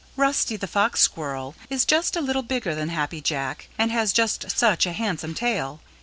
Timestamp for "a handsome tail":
4.87-5.79